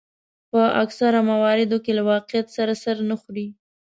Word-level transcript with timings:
په 0.51 0.61
اکثرو 0.83 1.19
مواردو 1.31 1.77
کې 1.83 1.91
له 1.97 2.03
واقعیت 2.11 2.47
سره 2.57 2.73
سر 2.83 2.97
نه 3.09 3.15
خوري. 3.21 3.47